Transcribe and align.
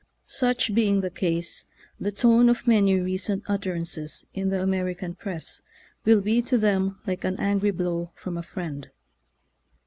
Such 0.25 0.73
being 0.73 1.01
the 1.01 1.11
case, 1.11 1.65
the 1.99 2.11
tone 2.11 2.49
of 2.49 2.65
many 2.65 2.99
recent 2.99 3.43
utterances 3.47 4.25
in 4.33 4.49
the 4.49 4.59
American 4.59 5.13
press 5.13 5.61
will 6.05 6.21
be 6.21 6.41
to 6.41 6.57
them 6.57 6.97
like 7.05 7.23
an 7.23 7.39
angry 7.39 7.69
blow 7.69 8.09
from 8.15 8.35
a 8.35 8.41
friend. 8.41 8.89